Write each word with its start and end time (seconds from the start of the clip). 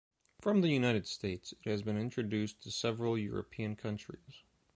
From 0.39 0.61
the 0.61 0.69
United 0.69 1.05
States, 1.05 1.53
it 1.63 1.69
has 1.69 1.83
been 1.83 1.95
introduced 1.95 2.63
to 2.63 2.71
several 2.71 3.15
European 3.19 3.75
countries. 3.75 4.41